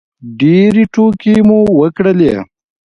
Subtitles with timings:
[0.39, 2.31] ډېرې ټوکې مو وکړلې.